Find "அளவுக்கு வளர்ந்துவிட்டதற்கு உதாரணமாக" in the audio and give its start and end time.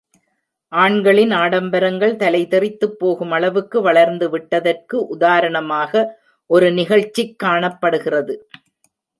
3.29-6.19